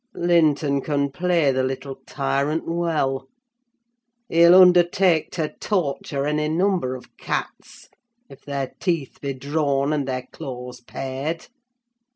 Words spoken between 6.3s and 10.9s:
number of cats, if their teeth be drawn and their claws